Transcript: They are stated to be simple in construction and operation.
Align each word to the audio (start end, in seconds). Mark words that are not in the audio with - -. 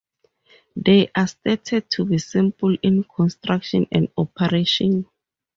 They 0.75 1.11
are 1.15 1.27
stated 1.27 1.91
to 1.91 2.05
be 2.05 2.17
simple 2.17 2.75
in 2.81 3.03
construction 3.03 3.85
and 3.91 4.07
operation. 4.17 5.05